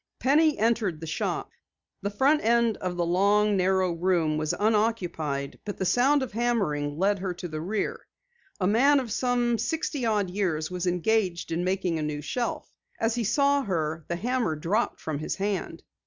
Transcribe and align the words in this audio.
Penny 0.19 0.57
entered 0.57 0.99
the 0.99 1.05
shop. 1.05 1.51
The 2.01 2.09
front 2.09 2.43
end 2.43 2.75
of 2.77 2.97
the 2.97 3.05
long, 3.05 3.55
narrow 3.55 3.91
room 3.91 4.35
was 4.35 4.51
unoccupied, 4.51 5.59
but 5.63 5.77
the 5.77 5.85
sound 5.85 6.23
of 6.23 6.31
hammering 6.31 6.97
led 6.97 7.19
her 7.19 7.35
to 7.35 7.47
the 7.47 7.61
rear. 7.61 8.07
A 8.59 8.65
man 8.65 8.99
of 8.99 9.11
some 9.11 9.59
sixty 9.59 10.03
odd 10.03 10.31
years 10.31 10.71
was 10.71 10.87
engaged 10.87 11.51
in 11.51 11.63
making 11.63 11.99
a 11.99 12.01
new 12.01 12.23
shelf. 12.23 12.67
As 12.99 13.13
he 13.13 13.23
saw 13.23 13.61
her 13.61 14.03
the 14.07 14.15
hammer 14.15 14.55
dropped 14.55 14.99
from 14.99 15.19
his 15.19 15.35
hand. 15.35 15.83